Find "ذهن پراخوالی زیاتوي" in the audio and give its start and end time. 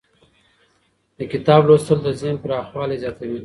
2.21-3.39